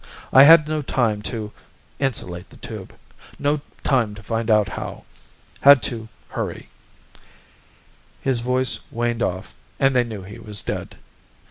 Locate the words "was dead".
10.39-10.97